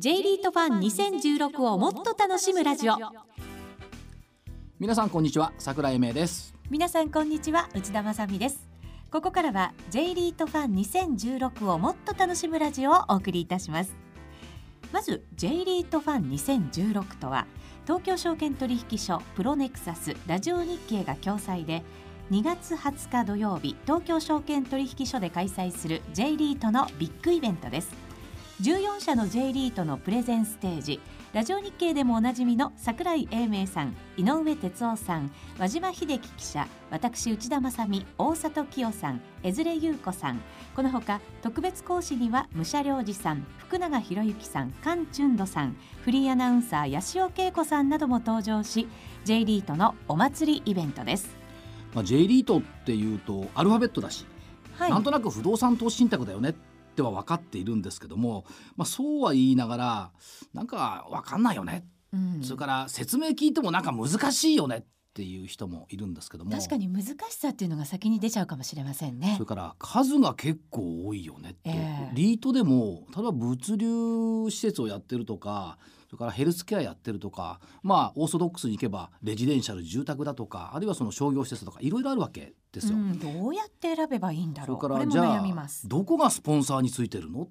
[0.00, 2.94] J リートファン2016をもっと楽しむラジオ。
[4.78, 6.54] 皆さんこんにちは桜井英明です。
[6.70, 8.66] 皆さんこんにちは内田まさです。
[9.10, 13.94] ここからは J リートファン2016をもっと楽しむラジオをお送りいたします。
[14.90, 17.46] まず J リートファン2016とは
[17.84, 21.82] 東京証券取引所プロネクサスラジオ日経が共催で
[22.30, 28.09] 2月20日土曜日東京証券取引所で開催する J リートのビッグイベントです
[28.60, 31.00] 14社の J リートのプレゼンステージ。
[31.32, 40.42] ラジオ日経でもおなじみの櫻井英明さん井上哲夫さん和島秀樹記者私内田正美大里清さん江連優子さん。
[40.76, 48.88] このほか特別講師には武者良二さん福永博之さん菅俊斗さんフリーアナウンサー八潮恵子さんなども登場し
[49.24, 51.34] J リートのお祭りイベントです、
[51.94, 54.26] まあ、J リートっていうとアルファベットだし、
[54.76, 56.54] はい、なんとなく不動産投資信託だよね
[57.00, 58.44] っては分かっているんですけども、
[58.76, 60.10] まあ、そうは言いながら
[60.52, 64.84] なんか分かんないよね、うん、それから説明聞いてもなんか難しいよね。
[65.10, 66.52] っていう人もいるんですけども。
[66.52, 69.34] 確かに難しさっていうのが先に出ちゃうかもしれませんね。
[69.34, 75.78] それから数が結構多いよねって、えー、リートでも例えば物流施設をやってるとか
[76.10, 84.78] それからヘルスケアやってるとかまあオーソドックスに行けばレジデンシャル住宅だとかあるいはその商業施設とかいろいろあるわけですよ、うん、どうやって選べばいいんだろう。
[84.80, 85.44] それからじゃあ
[85.84, 87.42] どこがスポンサーについてるの？
[87.42, 87.48] っ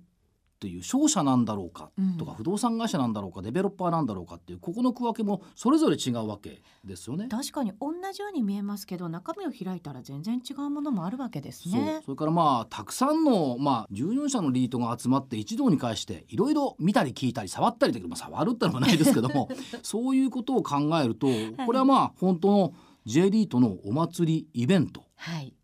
[0.60, 7.28] ていう商社なんだろうかとか、不動産会社なんだろうかデベロッパーなんだろうかっていうここの区分けもそれぞれ違うわけですよね。
[7.30, 12.02] 確かに同じように見えますけど中身を開いたら全然違うものもあるわけですね。
[12.06, 19.50] それからまあたくさんのまあ14社のリートが集まって一堂に会していろいろ見たり聞いたり触ったりできる、まあ、触るってのもないですけども
[19.82, 21.28] そういうことを考えると
[21.66, 22.74] これはまあ本当の
[23.06, 25.04] J リートのお祭りイベント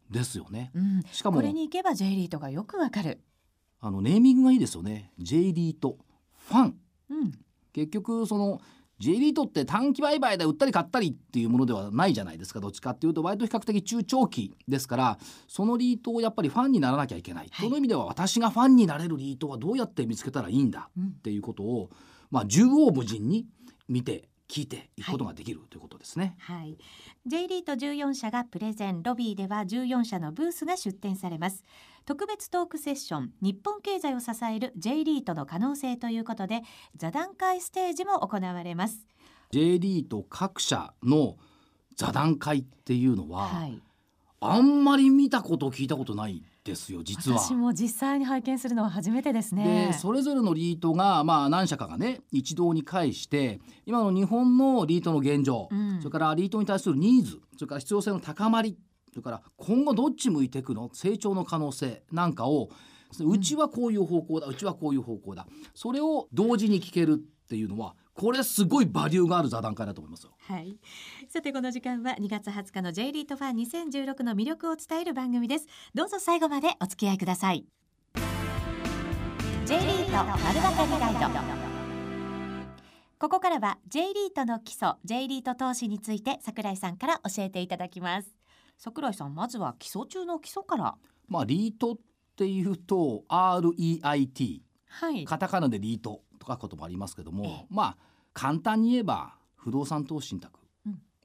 [0.10, 3.20] ですよね、はいうん、しかもこれに行けば J リートがよくわかる
[3.86, 5.12] あのネーミングがいいですよね。
[5.20, 6.00] J リート
[6.48, 6.76] ファン、
[7.12, 7.32] うん、
[7.72, 8.60] 結局その
[8.98, 12.60] J リートって短期売買で売ったり買ったりっていうものではないじゃないですか。
[12.60, 21.92] どっちかっていうと割と比較的中長期ですからそのリートをやっぱりファンにならなきゃいけない、はい、その意味では私がファンになれるリートはどうやって見つけたらいいんだっていうことを、
[22.32, 23.46] まあ縦横無尽に
[23.88, 26.36] 見て聞いていくことができる、はい、ということですね。
[26.40, 26.78] はい。
[27.26, 31.64] J リート14社がプレゼン、ロビーでは14社のブースが出展されます。
[32.06, 36.62] 特別トークセッション、日本経済を支える J リートの可能性ということで、
[36.96, 39.08] 座談会ステージも行われます。
[39.52, 41.38] J リート各社の
[41.96, 43.82] 座談会っていうのは、はい、
[44.42, 47.40] あんまり見たこと聞いたことないですよ実は。
[47.40, 49.90] 私も実際に拝見するのは初めてですね。
[49.92, 58.78] でそれぞれのリートがまあ何社かがね一堂に会して今の日本のリートの現状、うん、それからリートに対するニーズそれから必要性の高まり
[59.12, 62.70] それから今後どっち向いていくの成長の可能性なんかを
[63.20, 70.32] うちはこういう方向だ、うちはこういう方向だそれを同時に聞けるっていうのはこれすごいバリューがある座談会だと思いますよ。
[70.40, 70.78] はい。
[71.28, 75.68] さてこの時間は2月20日の J リートファン2016の魅力を伝える番組です。
[75.94, 77.66] どうぞ最後までお付き合いください。
[79.66, 81.66] J リート丸分かりガイド。
[83.20, 88.30] ここからは J リートの基礎 J リート投資について桜井さんから教えていただきます。
[88.78, 90.96] 桜井さんまずは基礎中の基礎から。
[91.28, 91.98] まあリートっ
[92.38, 97.98] ていうと REIT、はい、カタカナでリートとかこともありますけども、まあ
[98.34, 100.60] 簡単に言えば不動産投資信託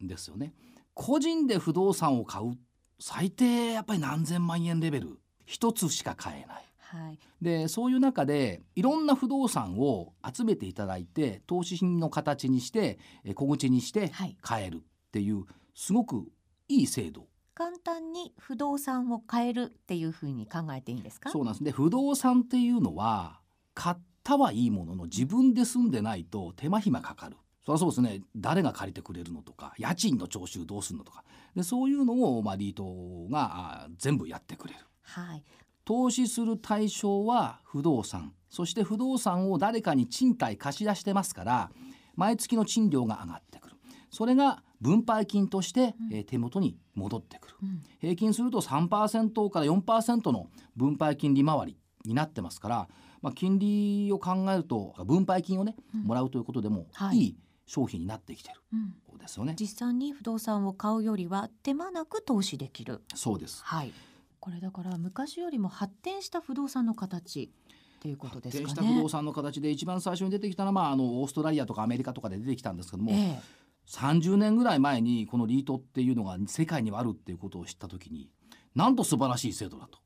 [0.01, 2.57] ですよね、うん、個人で不動産を買う
[2.99, 6.65] 最低やっぱり何千万円レベル一つしか買えない。
[6.79, 12.99] はい、でそういう中でいろんな不動産を集めていただいて投資品の形にして
[13.35, 14.11] 小口にして
[14.41, 14.81] 買えるっ
[15.13, 15.45] ていう、
[15.75, 16.27] すごく
[16.69, 17.29] いい制度。
[17.55, 21.31] 簡単に不動産を買えるっていうふうに考えていいんですか？
[21.31, 21.65] そうなんです。
[21.65, 23.41] ね不動産っていうのは
[23.75, 27.37] 買ったはいいものの自分で住んでないと手間暇かかる。
[27.65, 28.23] そりゃそうですね。
[28.37, 31.25] 誰が借りてくれるのとか家賃の徴収どうするのとか。
[31.55, 34.81] でそういうのを、まあ、リートが全部やってくれる。
[35.03, 35.45] はい、
[35.85, 38.33] 投資する対象は不動産。
[38.49, 41.71] そして不動産を誰かに賃貸貸し出してますから
[42.16, 43.77] 毎月の賃料が上がってくる。
[44.11, 52.89] それが分配金として、え手元に戻ってくる、うん、平均すると3%から4%の分配金利回りになってますから、
[53.22, 57.37] まあ、金利を考えると分配金をね、うん、もらうということでも、はい、いい
[57.67, 59.55] 商品になってきてる、うん、ですよね。
[59.59, 63.03] 実際に不動産を買うよりは手間なく投資できる。
[63.15, 63.93] そうです、はい、
[64.41, 67.53] これだから昔よりも発展した不動産の形
[67.99, 68.69] っていうことですかね。
[68.71, 73.41] した不動産の形で一番最初に出てきたのは、まあ、あのオーストラリアとかアメリカとかで出てきたんですけども、ええ、
[73.87, 78.31] 30年ぐらい前にこのリートっていうのが世界にはあるっていうことを知った時に
[78.75, 79.99] なんと素晴らしい制度だと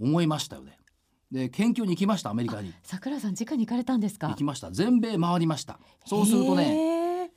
[0.00, 0.78] 思いましたよね。
[1.30, 2.72] で研究に行きましたアメリカに。
[2.82, 4.28] 桜さん直に行かれたんですか？
[4.28, 4.70] 行きました。
[4.70, 5.78] 全米回りました。
[6.06, 7.30] そうするとねね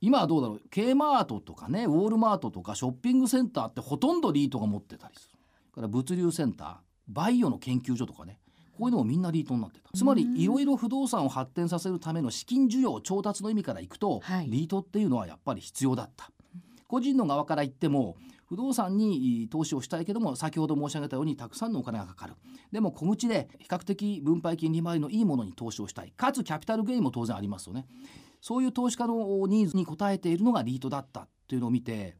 [0.00, 5.38] 今はどうだろう？K マートとかねウォールマートとかショッピングセンターってほとんどリートが持ってたりする。
[5.74, 6.76] から物流センター
[7.08, 8.38] バイオの研究所とかね
[8.78, 9.90] こういうのもみんなリートになってた。
[9.94, 10.36] つまりうん。
[10.36, 14.50] いろいろ不動産を発展させるための資金需要調達の意味からいくと、はい。
[14.50, 16.30] リートっていうのはやっぱり必要だった。
[16.86, 18.16] 個人の側から言っても
[18.48, 22.34] 不動産に投資をしたいけども先ほど申し上げたようにたくさんのお金がかかる。
[22.72, 26.12] でも小口で比較的分配金利回りのいいものに投資をしたい。
[26.16, 27.86] かつキャピタルゲインも当然ありますよね。
[28.40, 32.16] そういう投資家のニーズに応えているのがリートだったっていうのを見て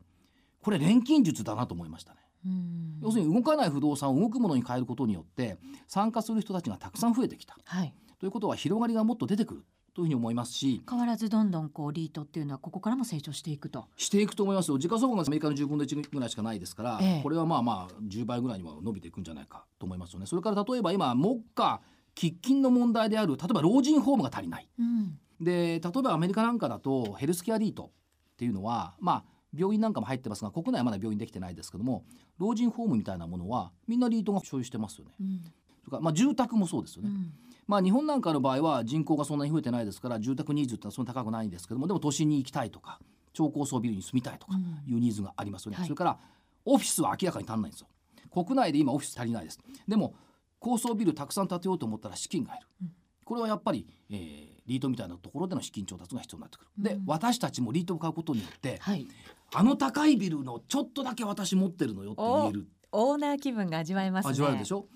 [0.60, 2.20] これ錬金術だなと思いましたね。
[2.44, 2.98] うん。
[3.00, 7.56] 要するに動かない不動産を動くものに変えることによって参加する人たちがたくさん増えてきた。
[7.64, 7.94] はい。
[8.18, 13.86] ということは広がりがもっと出てくるというふうに思いますし変わらずどんどんこうリートっていうのはここからも成長していくと。
[13.96, 14.78] していくと思いますよ。
[14.78, 17.22] 時価総額がアメリカの10分の1ぐらいしかないですから、ええ。
[17.22, 20.26] これはまあまあ10倍ぐらいには伸びていくんじゃないかと思いますよね。
[20.26, 21.80] それから例えば今目下
[22.14, 24.68] 喫緊の問題である例えば老人ホームが足りない。
[24.78, 25.18] うん。
[25.40, 27.90] で例えばアメリカなんかだとヘルスケアリート
[28.34, 29.24] っていうのはまあ
[29.56, 32.04] 病院なんかも入ってますが国内はまだ病院できてないですけども
[32.38, 35.14] 老人ホームみたいなものはみんなリートが所有してますよね。
[35.20, 35.40] うん。
[35.84, 37.10] それからまあ住宅もそうですよね。
[37.10, 37.32] うん
[37.68, 42.98] まあ日本なんかの場合は人口がそんなに増えてないですから住宅ニーズってそんな高くないんですけどもでも都心に行きたいとか
[43.32, 45.76] 超高層ビルに住みたいとかうんいうニーズがありますよね。
[45.76, 46.18] はいそれから
[46.64, 47.86] オフィスは明らかに足んないんですよ。
[48.32, 49.58] 国内で今オフィス足りないです。
[49.86, 50.14] でも
[50.58, 52.66] 高層ビルたくさん建てようと思ったら資金がいる。
[52.82, 52.92] うん
[53.24, 56.70] これはやっぱり、えーリートみたいなところでの資金調達が必要になってくる。
[56.78, 59.06] でうん私たちもリートを買うことによってはい
[59.54, 64.86] あの高いビルのちょっとだけ私持ってるのよって言えるオーナー気分が味わえますね味わえるでしょ？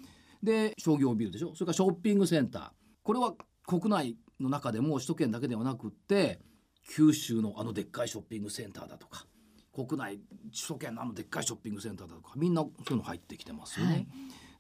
[0.43, 1.55] で商業ビルでしょ？
[1.55, 2.71] それからショッピングセンター
[3.03, 3.35] これは
[3.67, 6.41] 国内の中でも首都圏だけではなくって
[6.89, 9.27] 九州のあのでっかいショッピングセンターだとか
[9.73, 10.19] 国内
[10.51, 13.93] 首都圏のあのでっかいショッピングセンターだとかみんなそういうの入ってきてますよね。
[13.93, 14.07] はい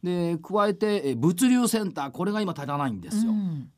[0.02, 3.30] で加えてえ物流センターこれが今足らないんですよ。
[3.30, 3.70] うん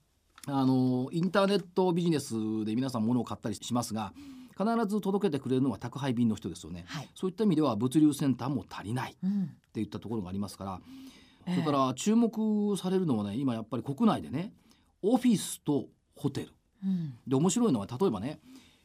[0.47, 2.35] あのインターネットビジネス
[2.67, 4.13] で皆さん物を買ったりしますが
[4.59, 6.85] 必ず届けてくれるのは宅配便の人ですよね。
[6.87, 11.15] はいそういった意味では物流センターも足りないっうんていったところがありますからええ
[11.47, 14.53] それから注目されるのはね今やっぱり国内でね
[15.03, 15.87] オフィスと
[16.17, 16.49] ホテル。
[16.85, 17.15] うん。
[17.27, 18.41] で面白いのは例えばね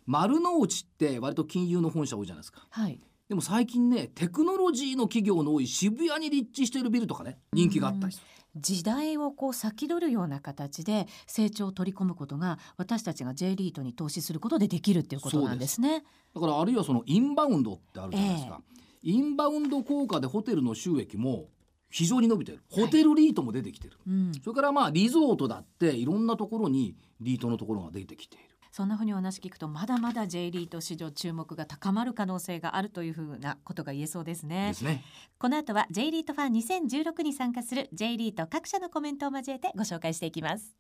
[0.06, 2.66] 丸の内って割と金融の本社多いじゃないですか。
[2.70, 3.00] はい。
[3.28, 8.26] でも最近ねテクノロジーの企業の多い渋谷に立地しているビルとかね人気があったりする。
[8.56, 16.04] 時代をこう先取るような形で成長を取り込むことが私たちが J リートに投資することでできるっていうことなんですね。
[16.34, 18.60] だからあるいはそのインバウンドってあるじゃないですか、
[19.04, 21.46] インバウンド効果でホテルの収益も
[21.90, 22.62] 非常に伸びてる。
[22.70, 28.50] ホテルリートも出てきてる、うん、それからまあリゾートだっていろんなところにリートのところが出てきている。
[28.72, 34.70] そんなふうにお話聞くとまだまだ J リート市場注目が高まる可能性があるというふうなことが言えそうですね。
[34.70, 34.74] で。
[34.76, 35.04] すね。
[35.40, 40.76] この後は J リートファン2016に参加する J リート各社のコメントを交えてご紹介していきます。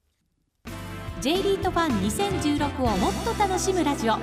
[1.21, 4.13] J リートファン2016をもっと楽しむラジオ。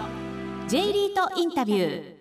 [0.68, 2.15] J リートインタビュー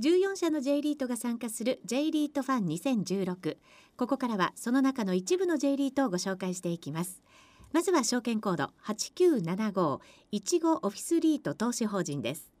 [0.00, 3.56] 14社の J リートが参加する J リートファン2016
[3.96, 7.22] ここからはその中の一部の J リートをご紹介していきます。
[7.72, 10.00] まずは証券コード8975
[10.32, 12.53] いちごオフィスリート投資法人です。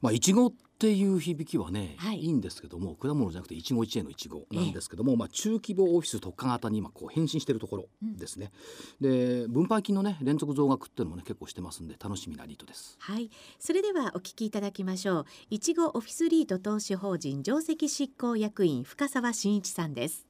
[0.00, 8.52] まあいちごっていう響きはね、はいい、いんですけども果物じゃなくて一期一会のいちごなんですけども、まあ中規模オフィス特化型に今こう変身しているところですね。
[9.00, 12.96] で分配金のね連続増額っていうのもね結構してますんで楽しみなリートです。
[13.00, 15.26] はい、それではお聞きいただきましょう。
[15.50, 20.26] いちごオフィスリート投資法人上席執行役員深澤真一さんです。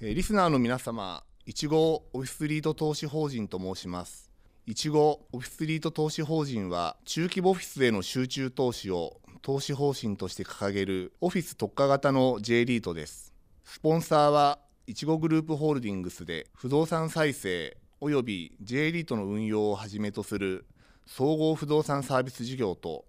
[0.00, 4.27] えーリスナーの皆様、いちごオフィスリート投資法人と申します。
[4.68, 13.32] いちごオフィスリート投資法人は、中規模オフィスへの集中投資を投資方針として掲げるオフィス特化型の J リートです。
[13.64, 20.66] スポンサーはいちごグループホールディングスで不動産再生および J リートの運用をはじめとする
[21.06, 23.06] 総合不動産サービス事業と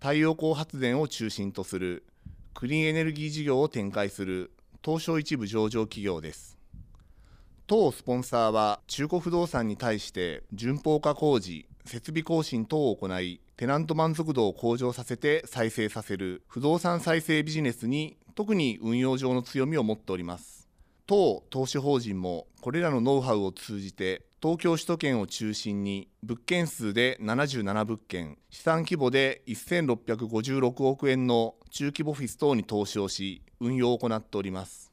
[0.00, 2.04] 太陽光発電を中心とする
[2.52, 4.50] クリーンエネルギー事業を展開する
[4.84, 6.57] 東証一部上場企業です
[7.68, 20.66] 当スポンサーは中古不動産に対して順法化工事設備更新等を行いテナント満足度を向上させて再生させる不動産再生ビジネスに特に運用上の強みを持っております。
[21.06, 34.87] 当投資法人もこれらのノウハウを通じて東京首都圏を中心に物件数で77物件資産規模で1656億円の中規模オフィス等に投資をし運用を行っております。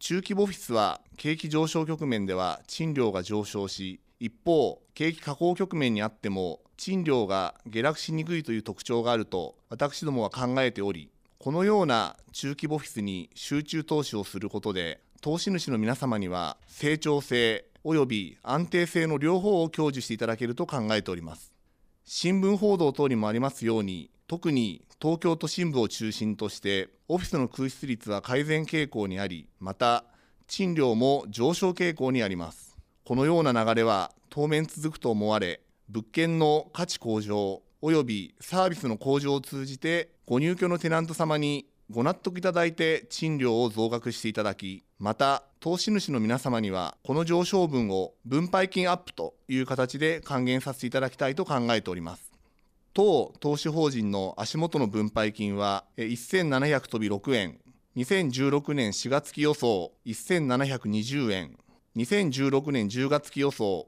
[0.00, 21.52] 中規模オフィスは景気上昇局面では賃料が上昇し一方景気下降局面にあっても賃料が下落しにくいという特徴があると私どもは考えておりこのような中規模オフィスに集中投資をすることで投資主の皆様には成長性及び安定性の両方を享受していただけると考えております。
[22.04, 30.04] 新聞報道等にもありますように特に東京都心部を中心としてオフィスの空室率は改善傾向にありまた
[30.46, 32.76] 賃料も上昇傾向にあります。
[33.04, 52.29] このような流れは当面続くと思われ物件の価値向上及びサービスの向上を通じてご入居のテナント様にご納得いただいて賃料を増額していただきまた投資主の皆様にはこの上昇分を分配金アップという形で還元させていただきたいと考えております。
[52.92, 57.58] 当投資法人の足元の分配金は1700飛び6円。
[57.96, 59.92] 2016年4月期予想。
[60.06, 61.56] 1720円。
[61.96, 63.86] 2016年10月期予想。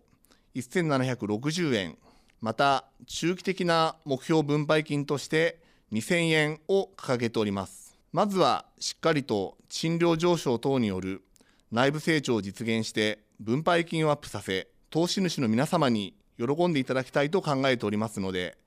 [0.55, 1.99] 1760円。
[2.41, 5.61] また中期的な目標分配金として
[5.93, 7.99] 2000円を掲げております。
[8.13, 11.23] まずはしっかりと賃料上昇等による
[11.71, 18.59] 内部成長を実現して分配金をアップさせ投資主の皆様に喜んでいただきたいと考えておりますので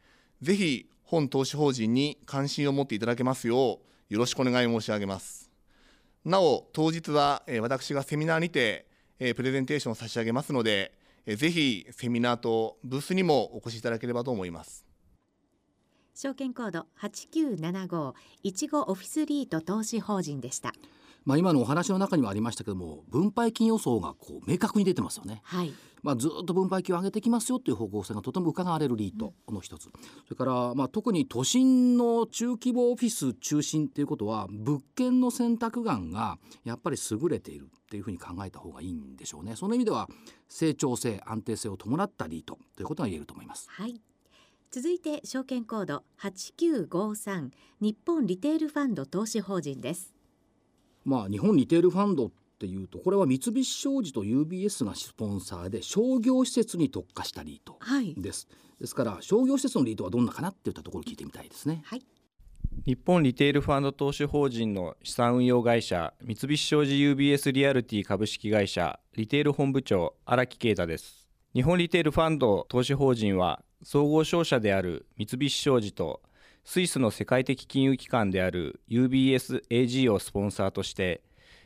[0.46, 5.50] ぜひ本投資法人に関心を持っていただけますようよろしくお願い申し上げます。
[6.24, 8.86] なお当日は私がセミナーにて
[9.18, 10.92] プレゼンテーションを差し上げますので
[11.26, 14.86] ぜひセミナーとブースにもお越しいただければと思います。
[16.14, 20.74] 証券コード八九七五いちごオフィスリート投資法人でした。
[21.26, 25.42] まあ今のお話の中にもありましたけども分配金予想がこう明確に出てますよね。
[25.44, 25.74] はい。
[26.04, 29.90] まあずっと分配金を上げてきますよという方向性がとても伺われるリートの一つ、そ
[30.30, 39.56] れからまあ特に都心の中規模オフィス中心っていうことは物件の選択眼がやっぱり優れているっていうふうに考えた方がいいんでしょうね。
[39.56, 40.08] その意味では
[40.48, 44.00] 成長性安定性を伴ったリートということが言えると思いますはい。
[44.72, 50.15] 続いて証券コード八九五三日本リテールファンド投資法人です
[51.06, 58.16] まあ日本リテールファンドっていうとこれは三菱商事と UBS がスポンサーで商業施設に特化したリートはい。
[58.18, 58.48] です。
[58.80, 61.82] ですから商業施設のリートはどんなかなっていったところを聞いてみたいですね。
[61.86, 62.02] はい。
[62.86, 71.28] 日本リテールファンド投資法人の資産運用会社三菱商事 UBS リアルティ株式会社リテール本部長荒木啓太です。
[71.54, 76.22] 日本リテールファンド投資法人は総合商社である三菱商事と
[76.66, 81.22] スイスの世界的金融機関である UBSAG をスポンサーとして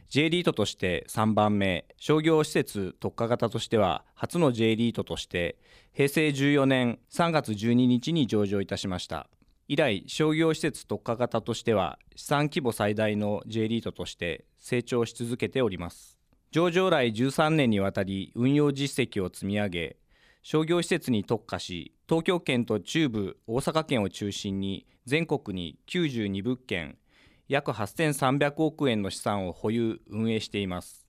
[0.10, 5.58] J リートとして3番目商業施設特化型としては初の J リートとして
[5.94, 9.30] 平成14年3月12日に上場いたしました。
[9.70, 16.18] 以来商業施設特化型としては資産規模最大の J リートとして成長し続けております。
[16.52, 19.98] 上場来13年にわたり運用実績を積み上げ
[20.42, 26.98] 商業施設に特化し東京圏と中部大阪圏を中心に全国に92物件
[27.48, 31.06] 約8300億円の資産を保有運営しています。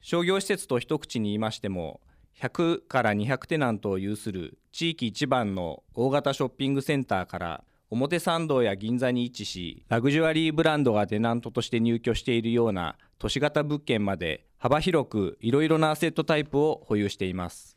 [0.00, 2.00] 商業施設と一口に言いましても
[2.40, 17.73] 100から200テナントを有する地域一番の大型ショッピングセンターから表参道や銀座に位置しラグジュアリーブランドがテナントとして入居しているような都市型物件まで幅広くいろいろなアセットタイプを保有しています。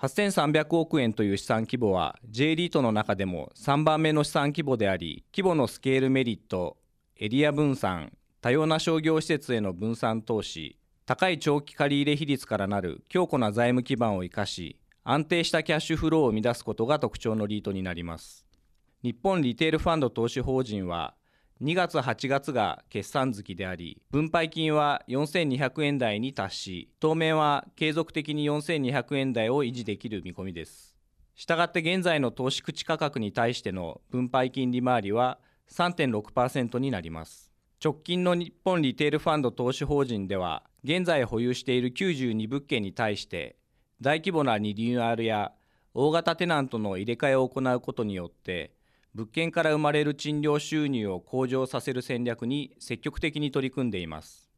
[0.00, 6.76] 8300億円という資産規模は J リートの中でも3番目の資産規模であり規模のスケールメリット
[7.16, 18.44] エリア分散多様な商業施設への分散投資高い長期借入比率からなる強固な財務基盤を生かし安定したキャッシュフローを生み出すことが特徴のリートになります。
[19.02, 21.14] 日本リテールファンド投資法人は
[21.60, 30.94] 2月8月が決算月であり分配金は4200円台に達し当面は継続的に4200円台を維持できる見込みです。
[31.34, 35.38] したがって現在の投資口価格に対しての分配金利回りは
[35.72, 37.50] 3.6%になります。
[37.84, 43.56] 直近の日本リテールファンド投資法人では現在保有している92物件に対して
[44.00, 45.50] 大規模なリニューアルや
[45.92, 48.77] 大型テナントの入れ替えを行うことによって
[49.14, 54.48] 物件から生まれる賃料収入を向上させる戦略に積極的に取り組んでいます。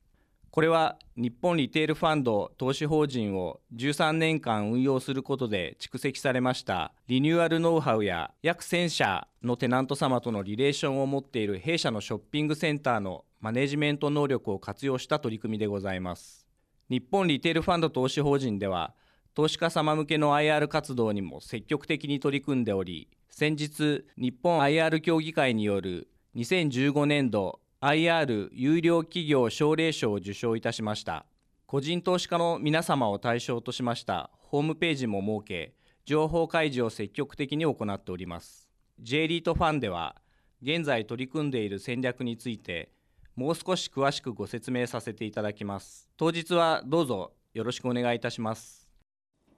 [0.51, 16.49] これは日本リテールファンド投資法人を13年間運用することで蓄積されましたリニューアルノウハウや約1000社のテナント様とのリレーションを持っている弊社のショッピングセンターのマネジメント能力を活用した取り組みでございます。
[16.89, 18.93] 日本リテールファンド投資法人では
[19.35, 31.25] 投資家様向けの IR 活動にも積極的に取り組んでおり先日日本 IR 協議会による2015年度 IR 有料企業奨励賞を受賞いたしました。
[31.67, 38.69] 個人投資家の皆様を対象としましたホームページも設け情報開示を積極的に行っております。
[38.99, 40.17] J リートファンでは
[40.63, 42.91] 現在取り組んでいる戦略について
[43.37, 46.09] もう少し詳しくご説明させていただきます。
[46.17, 48.80] 当日はどうぞよろしくお願いいたします。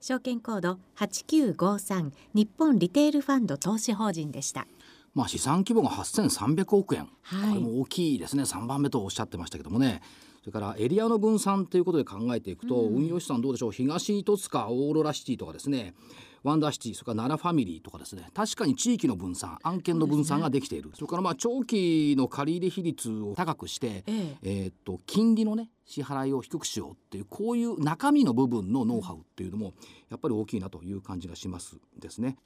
[0.04, 4.66] 証券コード8953日本リテールファンド投資法人でした。
[5.14, 7.48] まあ資産規模が8300億円、はい。
[7.50, 8.42] これも大きいですね。
[8.42, 10.02] 3番目とおっしゃってましたけどもね。
[10.40, 13.70] それからエリアの分散ということで考えていくと、運用資産どうでしょう。
[13.70, 15.94] 東戸塚オーロラシティとかですね
[16.42, 18.28] ワンダーシティそれから奈良ファミリーとかですね。
[18.34, 20.90] 確かに地域の分散案件の分散ができている。
[20.94, 24.04] そ,、れからまあ長期の借入比率を高くして、
[24.42, 29.74] えっと金利のね支払いを低くしようっていうこういう中身の部分のノウハウっていうのも
[30.10, 32.36] やっぱり大きいなという感じがしますですね。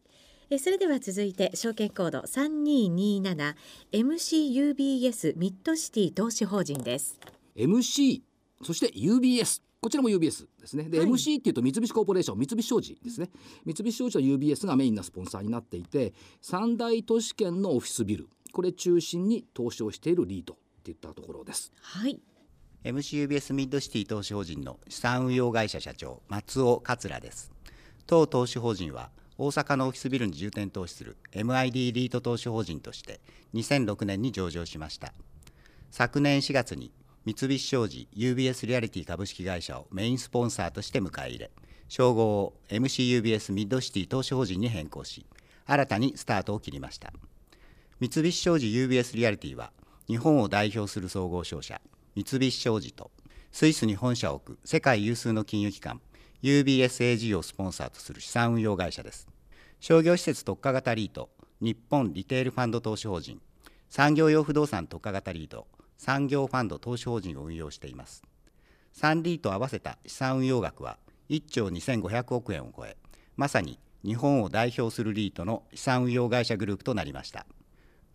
[0.48, 3.56] えそれでは続いて証券コード3227
[3.92, 7.18] MCUBS ミッドシティ投資法人です。
[7.56, 8.20] MC
[8.62, 10.82] そして UBS こちらも UBS ですね。
[10.88, 11.06] で、はい。
[11.06, 13.30] MC っていうと三菱コーポレーション三菱商事ですね。
[13.64, 16.12] 三菱商事は UBS がメインなスポンサーになっていて
[16.42, 21.72] 三大都市圏のオフィスビルこれ中心に投資をしているリートっていったところです。
[21.80, 22.18] はい。
[22.82, 27.52] MCUBS ミッドシティ投資法人の資産運用会社社長松尾桂です。
[28.08, 33.20] 当投資法人は大阪のオフィスビルに重点投資する MID リート投資法人として
[33.54, 35.14] 2006年に上場しました。
[35.92, 36.90] 昨年4月に
[37.26, 41.50] 三菱商事 UBS リアリティ株式会社をメインスポンサーとして迎え入れ
[41.88, 45.26] 称号を MCUBS ミッドシティ投資法人に変更し
[45.66, 47.12] 新たにスタートを切りました。
[47.98, 49.72] 三菱商事 UBS リアリティは
[50.06, 51.80] 日本を代表する総合商社
[52.14, 53.10] 三菱商事と
[53.50, 56.00] スイスに本社を置く世界有数の金融機関
[56.44, 59.26] UBSAG をスポンサーとする資産運用会社です。
[59.80, 61.30] 商業施設特化型リート
[61.60, 63.40] 日本リテールファンド投資法人
[63.90, 65.66] 産業用不動産特化型リート
[65.96, 68.22] 産業ファンド投資法人を運用しています。
[68.94, 70.98] 3リート合わせた資産運用額は
[71.28, 72.96] 1兆2500億円を超え
[73.36, 77.46] まさに日本を代表するリートの資産運用会社グループとなりました。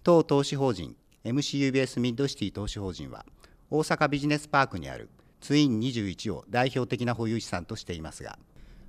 [0.04, 3.26] 当投資法人 MCUBS ミッドシティ投資法人は
[3.70, 5.10] 大阪ビジネスパークにある
[5.40, 8.40] ツイン21を代表的な保有資産としていますが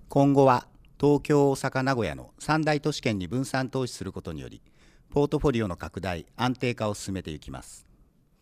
[0.09, 0.67] 今後は
[0.99, 4.63] 東京大阪名古屋の三大都市圏に分散投資することにより
[5.11, 7.92] ポートフォリオの拡大安定化を進めていきます。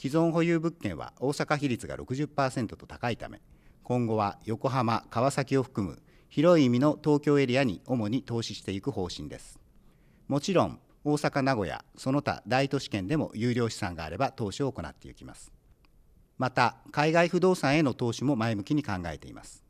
[0.01, 3.43] 既存保有物件は大阪比率が60%と高いため
[3.83, 9.61] 今後は横浜川崎を含む広い意味の東京エリアに主に投資していく方針です。
[10.27, 15.53] もちろん大阪名古屋その他大都市圏でも有料資産があれば投資を行っていきます。
[16.39, 19.63] また海外不動産への投資も前向きに考えています。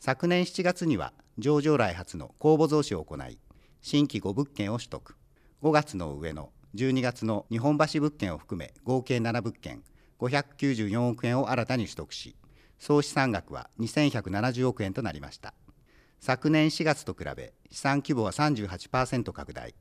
[0.00, 3.38] 昨年7月には上場来初の公募増資を行い
[3.80, 5.16] 新規5物件を取得。
[5.62, 9.82] 5月の上の12月の日本橋物件を含め合計7物件
[10.18, 12.34] 594億円を新たに取得し
[12.78, 15.54] 総資産額は2170億円となりました。
[16.18, 19.74] 昨年4月と比べ資産規模は38%拡大。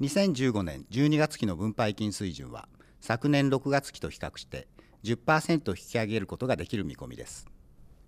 [0.00, 2.68] 2015年12月期の分配金水準は
[3.00, 4.66] 昨年6月期と比較して
[5.04, 7.46] 10%引き上げることができる見込みです。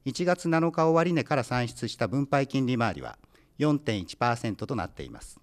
[0.06, 3.18] 1月7日終値から算出した分配金利回りは
[3.58, 5.41] 4.1%となっています。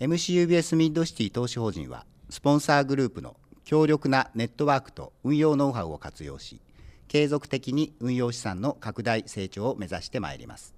[0.00, 6.60] MCUBS ミッドシティ投資法人はスポンサーグループの強力なネットワークと運用ノウハウを活用し
[7.08, 10.76] 継続的に運用資産の拡大成長を目指してまいります。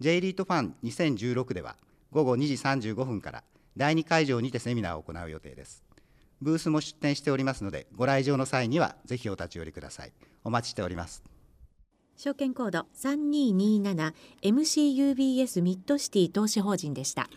[0.00, 1.76] J リートファン2016では
[2.10, 2.54] 午後2時
[2.90, 3.44] 35分から
[3.76, 5.84] 第2会場にてセミナーを行う予定です。
[6.42, 10.12] ブースも出展しておりますのでご来場の際にはぜひお立ち寄りください。
[10.42, 11.22] お待ちしております。
[12.16, 17.30] 証券コード3227 MCUBS ミッドシティ投資法人でした。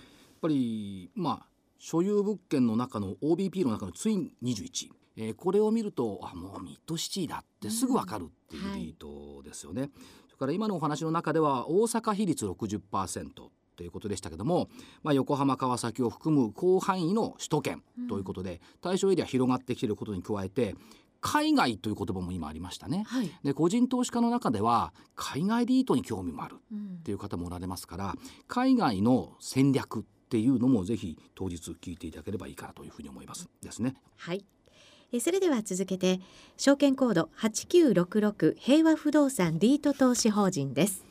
[0.44, 1.48] ぱりまあ
[1.80, 9.90] 所有物件の中の OBP の中のツイン21、えーこれを見るとあもうミッドシティだってすぐ分かるっていうリートですよね。
[10.28, 13.30] それから今のお話の中では大阪比率60%
[13.76, 14.70] ということでしたけども、
[15.04, 20.76] まあ、横浜川崎を含む広範囲の首都圏ということで、対象エリア広がってきていることに加えて
[21.24, 23.04] 海外という言葉も今ありましたね。
[23.08, 28.16] はい、で個人投資家の中では海外リートに興味もあるうんっていう方もおられますから
[28.48, 33.94] 海外の戦略っていうのもぜひ当日聞いていただければいいかなというふうに思いますですね。
[34.18, 34.44] はい。
[35.12, 36.22] えそれでは続けて
[36.58, 41.06] 証券コード8966平和不動産リート投資法人です。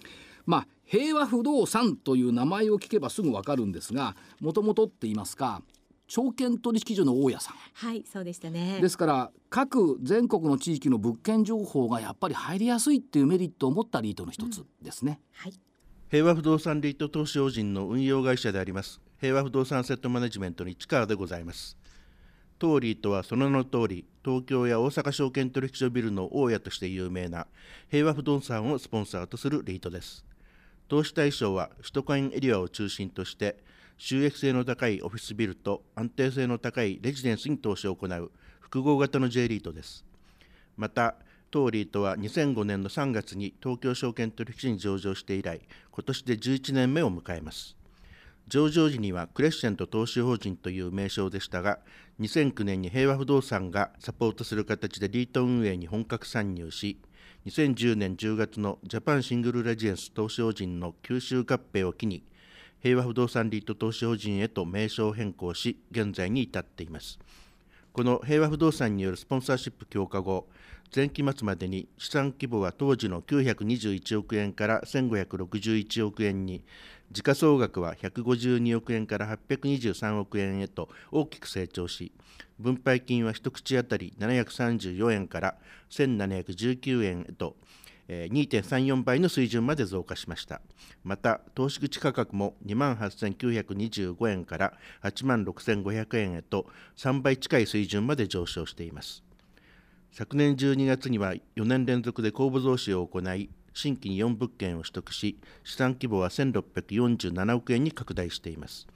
[0.45, 5.63] まあ平和不動産という名前を聞けばすぐわかるんですがもともとって言いますか
[6.09, 8.81] 証券取引所の大家さんはい、そうでしたね。
[8.81, 15.21] ですから各全国の地域の物件情報がやっぱり入りやすいっていうメリットを持ったリートの一つですね。
[15.33, 15.53] はい。
[16.13, 21.77] 平和不動産リート投資法人の運用会社であります平和不動産アセットマネジメントの市川でございます。
[22.59, 27.47] 当リートはその名の通り東京や大阪証券取引所ビルの大家として有名な
[27.89, 30.25] 平和不動産をスポンサーとするリートです。
[30.89, 33.59] 投資対象は首都圏エリアを中心として
[33.97, 40.05] 収益性の高いオフィスビルと安定性の高いレジデンスに投資を行う複合型の J リートです。
[40.77, 41.15] また
[41.53, 45.61] 当リートは2005年の3月に東京証券取引所に上場して以来
[45.93, 47.77] 今年で11年目を迎えます。
[48.49, 51.79] 上場時にはクレッシェント投資法人という名称でしたが
[52.21, 56.99] 2009年に平和不動産がサポートする形でリート運営に本格参入し
[57.47, 62.23] 2010年10月のジャパンシングルレジデンス投資法人の吸収合併を機に
[62.83, 67.19] 平和不動産リート投資法人へと名称変更し現在に至っています。
[67.93, 70.49] この平和不動産によるスポンサーシップ強化後
[70.95, 76.65] 前期末までに資産規模は当時の921億円から1561億円に
[77.13, 82.11] 時価総額は152億円から823億円へと大きく成長し
[82.59, 85.55] 分配金は一口当たり734円から
[85.91, 87.57] 1719円へと
[88.09, 90.61] 2.34倍の水準まで増加しました。
[91.05, 99.23] また投資口価格も2万8925円から8万6500円へと3倍近い水準まで上昇しています。
[100.11, 108.87] 昨年12月には4年連続で公募増資を行い新規に4物件を取得し資産規模は1647億円に拡大しています。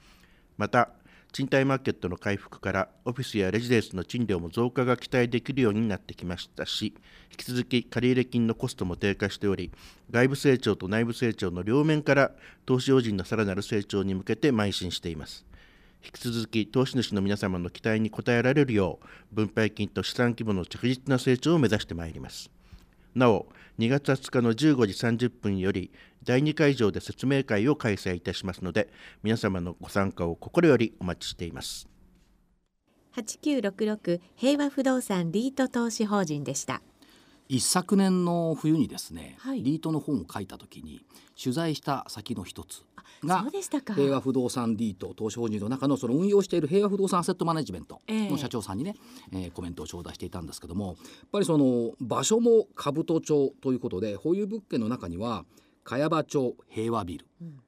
[0.57, 0.89] また
[1.33, 6.95] 賃貸マーケットの回復からオフィスやレジデンスの賃料も増加が期待できるようになってきましたし
[7.31, 9.71] 引き続き借入金のコストも低下しており
[10.09, 12.31] 外部成長と内部成長の両面から
[12.65, 15.45] 投資法人のさらなる成長に向けて邁進しています。
[16.03, 22.56] 引き続き投資主の皆様の期待に応えられるよう分配金と資産規模の着実な成長を目指してまいります。
[23.17, 23.47] なお
[23.79, 25.91] 2月20日の15時30分より
[26.23, 28.89] 第2会場で説明会を開催いたしますので
[29.23, 31.87] 皆様のご参加を心よりお待ちしています。
[33.15, 36.83] 8966平和不動産リート投資法人でした。
[37.49, 39.63] 一昨年の冬にですね、はい。
[39.63, 41.01] リートの本を書いた時に
[41.41, 42.83] 取材した先の一つ
[43.23, 43.45] が
[43.95, 48.29] 平和不動産リート投資法人の中のその運用している平和不動産アセットマネジメントええ。
[48.29, 48.95] の社長さんにね、
[49.31, 50.95] えーコメントを頂戴していたんですけどもやっ
[51.31, 55.45] ぱりその場所も兜町ということで保有物件の中には
[55.83, 57.59] 茅場町平和ビル、うん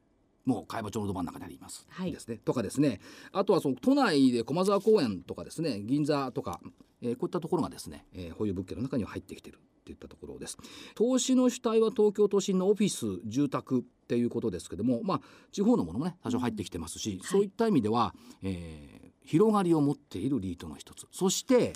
[0.49, 2.11] もう茅場町のど真ん中にあります、はい。
[2.11, 2.39] ですね。
[2.43, 2.99] とかですね。
[3.31, 5.81] あとはその都内で駒沢公園とかですね。
[5.81, 6.59] 銀座とか、
[7.01, 10.57] えーこういったところがですね、えー保有物件の中には入ってきているといったところです。
[10.95, 21.05] 投資の主体は東京都心のオフィス住宅っていうことですけどもまあ地方のものもね多少入ってきてますし、そういった意味では、えー広がりを持っているリートの一つ。
[21.11, 21.73] そして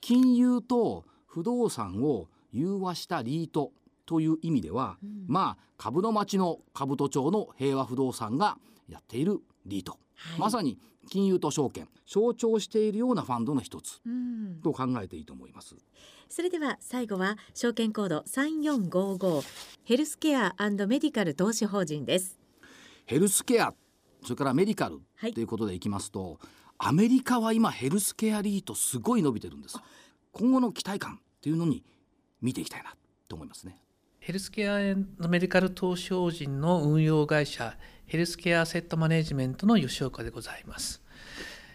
[0.00, 3.72] 金融と不動産を融和したリート
[4.08, 8.56] という意味では、まあ株の町の兜町の平和不動産が
[8.88, 10.40] やっているリート、はい。
[10.40, 10.78] まさに
[11.10, 14.60] 金融と証券象徴しているようなファンドの一つうん。
[14.64, 15.76] と考えていいと思います。
[16.30, 19.44] それでは最後は証券コード3455
[19.84, 22.38] ヘルスケアメディカル投資法人です。
[23.04, 23.74] ヘルスケア
[24.22, 25.34] それからメディカルはい。
[25.34, 26.38] ということでいきますと、
[26.78, 29.78] アメリカは今ヘルスケアリートすごい伸びてるんです。
[30.32, 31.84] 今後の期待感っていうのに
[32.40, 32.94] 見ていきたいな
[33.28, 33.80] と思いますね
[34.28, 41.00] ヘルスケアメディカル投資法人の運用会社ヘルスケアアセットマネジメントの吉岡でございます。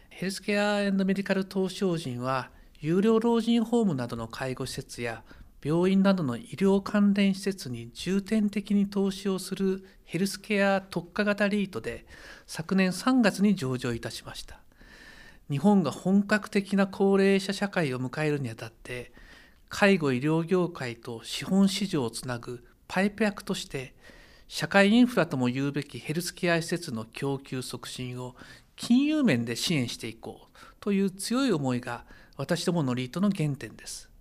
[0.10, 5.24] ヘルスケアメディカル投資法人は有料老人ホームなどの介護施設や
[5.63, 12.06] 病院などの医療関連施設に重点的に投資をするヘルスケア特化型リートで
[12.46, 14.60] 昨年3月に上場いたしました。
[15.50, 19.12] 日本が本格的な高齢者社会を迎えるにあたって
[19.76, 23.96] 介護医療業界と資本市場をつなぐパイプ役として
[24.48, 28.36] 社会インフラとも言うべきヘルスケア施設の供給促進を
[28.76, 32.06] 金融面で支援していこうという強い思いが
[32.38, 34.12] 私どものリートの原点です。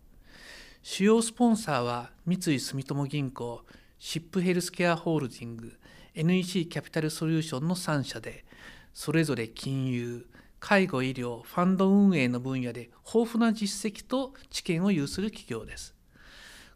[0.83, 3.63] 主要スポンサーは三井住友銀行、
[3.99, 5.75] シップヘルスケアホールディング、
[6.15, 8.47] NEC キャピタルソリューションの3社で、
[8.95, 10.27] それぞれ金融、
[10.65, 15.93] 介護医療、ファンド運営の分野で豊富な実績と知見を有する企業です。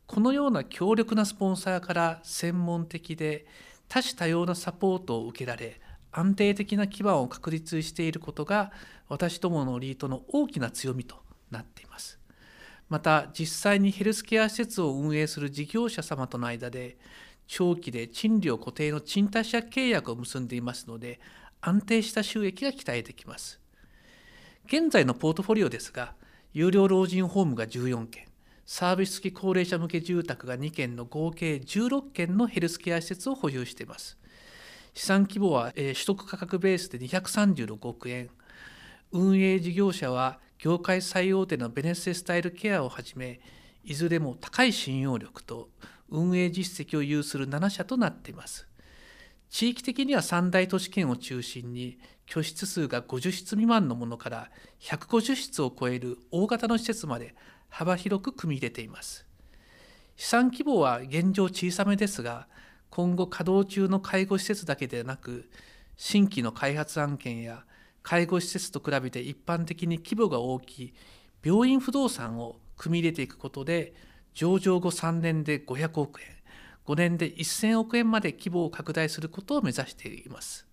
[0.08, 3.46] このような強力なスポンサーから専門的で
[3.86, 8.72] 多種多様なサポートを受けられ安定的な基盤を確立していることが
[9.08, 11.22] 私どものリートの大きな強みと
[11.52, 12.18] なっています。
[12.88, 16.98] また実際にヘルスケア施設を運営する事業者様との間で
[17.46, 21.20] 長期で賃料固定の賃貸借契約を結んでいますので
[21.60, 23.60] 安定した収益が期待できます。
[24.66, 26.14] 現在のポートフォリオですが
[26.52, 28.26] 有料老人ホームが14件
[28.64, 34.18] サービス付き高齢者向け住宅が2件の合計16件のヘルスケア施設を保有しています。
[34.92, 38.28] 資産規模は、えー取得価格ベースで236億円。
[39.12, 43.40] 運営事業者は業界最大手のベネッセスタイルケアをはじめ、
[43.84, 45.68] いずれも高い信用力と
[46.08, 48.66] 運営実績を有する7社となっています。
[49.48, 57.34] 地域的には三大都市圏を中心に居室数が50室未満のものから150室を超える大型の施設まで
[57.68, 59.26] 幅広く組み入れています。
[60.16, 62.48] 資産規模は現状小さめですが
[62.90, 65.48] 今後稼働中の介護施設だけでなく
[65.96, 67.64] 新規の開発案件や
[68.02, 70.94] 介護施設と比べて一般的に規模が大きい
[71.42, 73.94] 病院不動産を組み入れていくことで
[74.34, 76.28] 上場後3年で500億円
[76.86, 80.65] 5年で1000億円まで規模を拡大することを目指しています。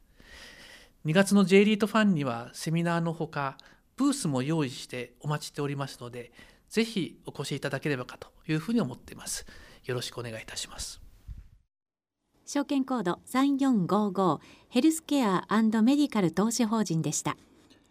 [1.05, 3.57] 2月の J リートファンにはセミナーのほか
[3.97, 6.31] ブースも用意してお待ちしておりますので
[6.69, 9.45] ぜひお越しいただければかというふうに思っています。
[9.83, 11.01] よろしくお願いいたします。
[12.45, 14.39] 証券コード3455
[14.69, 17.35] ヘルスケアメディカル投資法人でした。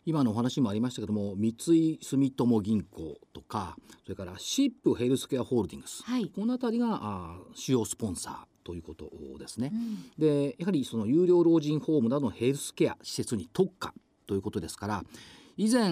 [0.06, 9.70] 今のお話もありましたけども三井住友銀行とかそれからシップヘルスケアホールディングス、はい、この辺りがあ主要スポンサーということですね。
[9.72, 13.94] うん、でやはりその有料老人ホームなどのヘルスケア施設に特化
[14.26, 15.04] ということですから
[15.56, 15.90] 以前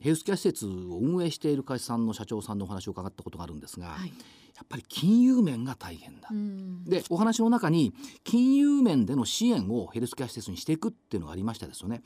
[0.00, 6.28] ヘルスケア施設を運営している会社さんの社長さんのお話を伺ったことがあるんですが、はい、やっぱり金融面が大変だ。
[6.86, 7.92] でお話の中に
[8.24, 12.02] 金融面での支援をヘルスケア施設にしていくっていうのがありましたですよね。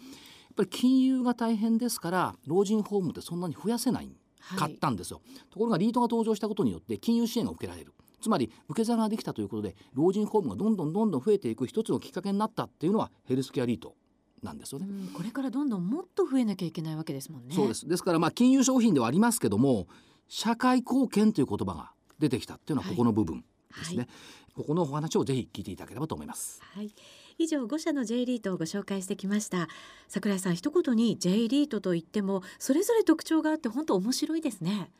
[0.56, 4.10] ぱり金融が大変ですから老人ホームってそんなに増やせない
[4.56, 7.92] かったんですよ、はい、ところがリートが登場したことによって金融支援が受けられる
[8.26, 13.94] つまり受け皿ができたということで老人ホームがどんどんどんどん増えていく一つのきっかけになったっていうのはヘルスケアリート
[14.42, 17.54] なんですよね、これからどんどんもっと増えなきゃいけないわけですもんね。
[17.54, 17.88] そうです。
[17.88, 19.86] ですからまあ金融商品ではありますけども
[20.28, 23.44] 社会貢献という言葉が出てきたっていうのはここの部分
[23.78, 24.04] ですね、はい。
[24.04, 24.08] はい、
[24.56, 26.92] ここのお話をぜひ聞いていただければと思います、はい。
[27.38, 29.68] 以上5社の J リートをご紹介してきました。
[30.08, 34.90] 桜井さん一言に J リートといってもそれぞれ特徴があって本当面白いですね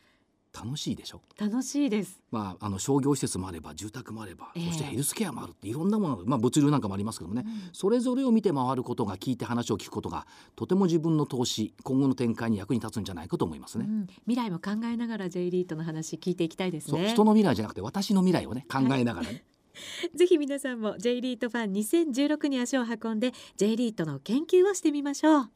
[0.65, 1.21] 楽しいでしょ？
[1.39, 2.21] 楽しいです。
[2.31, 17.09] まああの商業施設もあれば住宅もあれば、えー、そしてヘルスケアもあるっていろんなものまあ物流なんかもありますけどもね、うん、それぞれを見て回ることが聞いて話を聞くことがとても自分の投資今後の展開に役に立つんじゃないかと思いますね、うん、未来も考えながら J リートの話聞いていきたいですね。
[17.11, 19.45] 人の未来じゃなくて私の未来をね考えながらね、
[20.15, 25.51] ぜひ皆さんも J リートファン2016に足を運んで J リートの研究をしてみましょう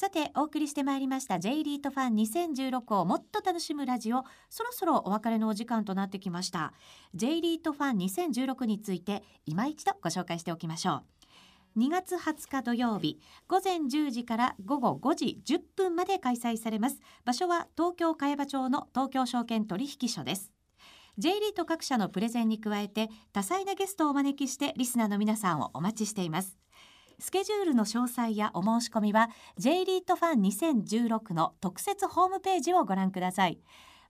[0.00, 4.22] さてお送りしてまいりました J リートファン2016をもっと楽しむラジオ。
[4.48, 6.72] そろそろお別れのお時間となってきました。
[7.16, 11.02] J リートファン2016について今一度ご紹介しておきましょ
[11.74, 11.80] う。
[11.80, 17.00] 2月20日土曜日午前10時から午後5時10分まで開催されます。
[17.24, 20.52] 場所は東京茅場町の東京証券取引所です。
[21.18, 26.56] J リート各社のプレゼンに加えて多彩なゲストをお招きしてリスナーの皆さんをお待ちしています。
[27.20, 33.58] スケジュールの詳細やお申し込みは J リートファン2016の特設ホームページをご覧ください。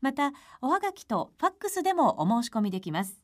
[0.02, 3.22] またおはがきとファックスでもお申し込みできます。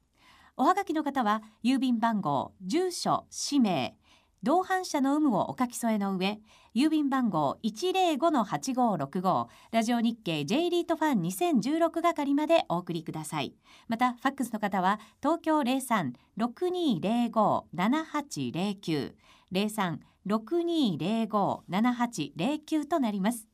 [0.56, 3.94] おはがきの方は郵便番号住所氏名
[4.42, 6.38] 同伴者の有無をお書き添えの上
[6.74, 13.54] 郵便番号105-8565ラジオ日経 J リートファン2016係までお送りください。
[13.88, 15.60] またファックスの方は東京
[16.38, 19.14] 03-6205-7809
[20.26, 23.46] 03-6205-7809となります。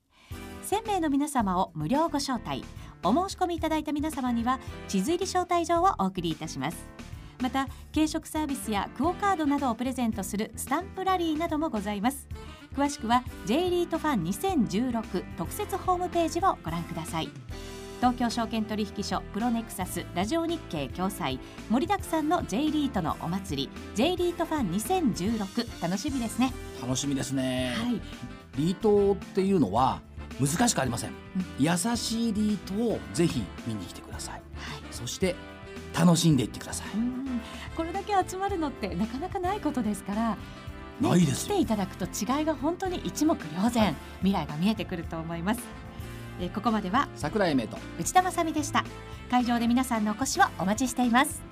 [0.69, 2.65] 1000名の皆様を無料ご招待
[3.03, 6.89] お申し込みいただいた皆様には地図入り招待状をお送りいたします。
[7.41, 12.29] また軽食サービスやクオカードなどをプレゼントするスタンプラリーなどもございます。
[12.77, 17.31] 詳しくは J リートファン2016特設ホームページをご覧ください。
[18.01, 26.51] 東京証券取引所プロネクサスラジオ日経共催盛りだくさんの J リートのお祭り J リートファン2016楽しみですね。
[26.81, 28.01] 楽しみですね、はい、
[28.57, 30.01] リートっていうのは
[30.41, 31.15] 難しくありません、うん、
[31.59, 34.43] 優しいリートをぜひ見に来てください、はい、
[34.91, 35.35] そして
[35.95, 36.87] 楽しんでいってください。
[37.77, 40.37] これだけ集まるのってなかなかないことですからね、
[41.01, 45.90] ないです来ていただくと違いが本当に一目瞭然、はい、未来が見えてくると思います
[46.41, 47.79] えここまでは桜井英明と。
[47.99, 48.85] 内田まさでした。
[49.31, 51.50] 会場で皆さんのお越しをお待ちしています